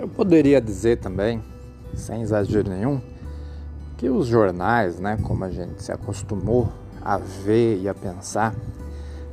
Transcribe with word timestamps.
Eu 0.00 0.08
poderia 0.08 0.62
dizer 0.62 0.96
também, 0.96 1.44
sem 1.92 2.22
exagero 2.22 2.70
nenhum, 2.70 3.02
que 3.98 4.08
os 4.08 4.26
jornais, 4.26 4.98
né, 4.98 5.18
como 5.22 5.44
a 5.44 5.50
gente 5.50 5.82
se 5.82 5.92
acostumou 5.92 6.72
a 7.02 7.18
ver 7.18 7.78
e 7.82 7.86
a 7.86 7.92
pensar, 7.92 8.54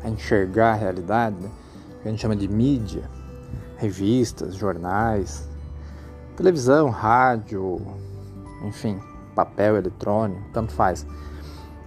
a 0.03 0.09
enxergar 0.09 0.73
a 0.73 0.75
realidade, 0.75 1.37
né, 1.37 1.49
que 2.01 2.09
a 2.09 2.11
gente 2.11 2.19
chama 2.19 2.35
de 2.35 2.49
mídia, 2.49 3.09
revistas, 3.77 4.55
jornais, 4.55 5.47
televisão, 6.35 6.89
rádio, 6.89 7.79
enfim, 8.65 8.99
papel 9.33 9.77
eletrônico, 9.77 10.49
tanto 10.51 10.73
faz. 10.73 11.07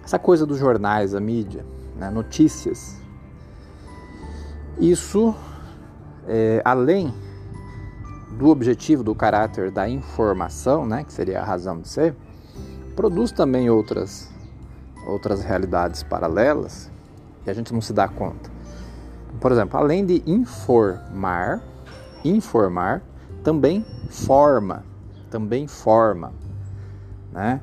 Essa 0.03 0.17
coisa 0.17 0.43
dos 0.43 0.57
jornais, 0.57 1.13
a 1.13 1.19
mídia, 1.19 1.63
né, 1.95 2.09
notícias, 2.09 2.97
isso, 4.79 5.35
é, 6.27 6.63
além 6.65 7.13
do 8.41 8.49
objetivo 8.49 9.03
do 9.03 9.13
caráter 9.13 9.69
da 9.69 9.87
informação, 9.87 10.83
né, 10.83 11.03
que 11.03 11.13
seria 11.13 11.41
a 11.41 11.45
razão 11.45 11.79
de 11.79 11.87
ser, 11.87 12.15
produz 12.95 13.31
também 13.31 13.69
outras 13.69 14.31
outras 15.05 15.43
realidades 15.43 16.01
paralelas 16.01 16.89
que 17.43 17.51
a 17.51 17.53
gente 17.53 17.71
não 17.71 17.81
se 17.81 17.93
dá 17.93 18.07
conta. 18.07 18.49
Por 19.39 19.51
exemplo, 19.51 19.77
além 19.77 20.03
de 20.03 20.23
informar, 20.25 21.61
informar 22.25 23.03
também 23.43 23.85
forma, 24.09 24.83
também 25.29 25.67
forma, 25.67 26.33
né? 27.31 27.61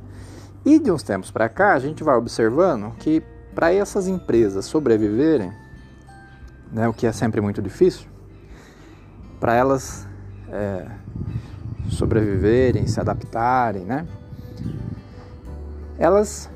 E 0.65 0.79
de 0.79 0.93
uns 0.93 1.03
tempos 1.03 1.31
para 1.31 1.49
cá 1.49 1.75
a 1.75 1.79
gente 1.81 2.05
vai 2.05 2.17
observando 2.17 2.93
que 2.99 3.21
para 3.53 3.73
essas 3.73 4.07
empresas 4.07 4.65
sobreviverem, 4.65 5.53
né, 6.73 6.89
o 6.89 6.93
que 6.93 7.07
é 7.07 7.13
sempre 7.13 7.41
muito 7.41 7.61
difícil, 7.61 8.07
para 9.41 9.55
elas 9.55 10.09
é, 10.53 10.87
sobreviverem, 11.91 12.87
se 12.87 13.01
adaptarem, 13.01 13.85
né? 13.85 14.07
Elas 15.99 16.49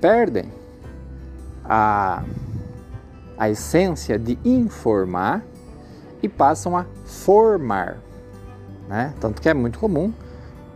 perdem 0.00 0.52
a, 1.64 2.22
a 3.36 3.50
essência 3.50 4.18
de 4.18 4.38
informar 4.44 5.42
e 6.22 6.28
passam 6.28 6.76
a 6.76 6.84
formar, 7.04 7.98
né? 8.88 9.14
Tanto 9.20 9.40
que 9.40 9.48
é 9.48 9.54
muito 9.54 9.78
comum 9.78 10.12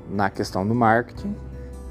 na 0.08 0.30
questão 0.30 0.66
do 0.66 0.74
marketing 0.74 1.34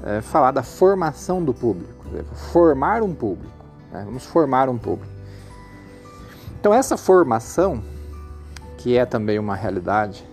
é, 0.02 0.20
falar 0.20 0.50
da 0.50 0.62
formação 0.62 1.42
do 1.42 1.54
público, 1.54 2.04
formar 2.52 3.02
um 3.02 3.14
público, 3.14 3.64
né? 3.90 4.02
vamos 4.04 4.24
formar 4.24 4.68
um 4.68 4.78
público. 4.78 5.12
Então 6.60 6.72
essa 6.72 6.96
formação, 6.96 7.82
que 8.78 8.96
é 8.96 9.04
também 9.04 9.38
uma 9.38 9.54
realidade 9.54 10.24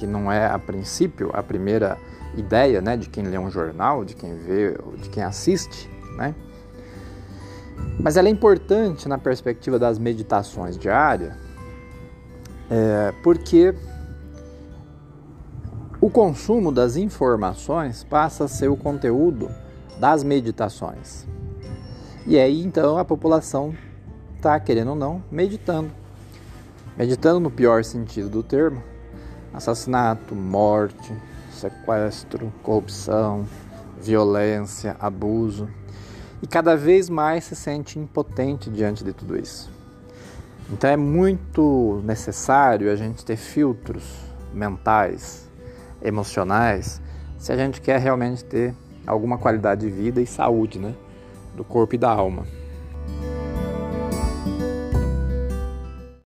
que 0.00 0.06
não 0.06 0.32
é 0.32 0.46
a 0.46 0.58
princípio 0.58 1.30
a 1.34 1.42
primeira 1.42 1.98
ideia 2.34 2.80
né, 2.80 2.96
de 2.96 3.10
quem 3.10 3.24
lê 3.24 3.38
um 3.38 3.50
jornal, 3.50 4.02
de 4.02 4.14
quem 4.14 4.34
vê, 4.34 4.74
de 4.96 5.10
quem 5.10 5.22
assiste, 5.22 5.90
né? 6.16 6.34
Mas 8.02 8.16
ela 8.16 8.28
é 8.28 8.30
importante 8.30 9.06
na 9.06 9.18
perspectiva 9.18 9.78
das 9.78 9.98
meditações 9.98 10.78
diárias, 10.78 11.34
é, 12.70 13.12
porque 13.22 13.74
o 16.00 16.08
consumo 16.08 16.72
das 16.72 16.96
informações 16.96 18.02
passa 18.02 18.44
a 18.44 18.48
ser 18.48 18.68
o 18.68 18.76
conteúdo 18.76 19.50
das 19.98 20.24
meditações. 20.24 21.26
E 22.26 22.38
aí 22.38 22.62
então 22.62 22.96
a 22.96 23.04
população 23.04 23.74
está, 24.36 24.58
querendo 24.58 24.90
ou 24.90 24.96
não, 24.96 25.22
meditando. 25.30 25.90
Meditando 26.96 27.38
no 27.38 27.50
pior 27.50 27.84
sentido 27.84 28.30
do 28.30 28.42
termo, 28.42 28.82
assassinato, 29.52 30.34
morte, 30.34 31.14
sequestro, 31.50 32.52
corrupção, 32.62 33.46
violência, 34.00 34.96
abuso. 34.98 35.68
E 36.42 36.46
cada 36.46 36.76
vez 36.76 37.10
mais 37.10 37.44
se 37.44 37.54
sente 37.54 37.98
impotente 37.98 38.70
diante 38.70 39.04
de 39.04 39.12
tudo 39.12 39.38
isso. 39.38 39.70
Então 40.72 40.88
é 40.88 40.96
muito 40.96 42.00
necessário 42.04 42.90
a 42.90 42.96
gente 42.96 43.24
ter 43.24 43.36
filtros 43.36 44.04
mentais, 44.54 45.48
emocionais, 46.00 47.00
se 47.38 47.52
a 47.52 47.56
gente 47.56 47.80
quer 47.80 47.98
realmente 47.98 48.44
ter 48.44 48.74
alguma 49.06 49.36
qualidade 49.36 49.80
de 49.82 49.90
vida 49.90 50.20
e 50.20 50.26
saúde, 50.26 50.78
né, 50.78 50.94
do 51.56 51.64
corpo 51.64 51.94
e 51.94 51.98
da 51.98 52.10
alma. 52.10 52.46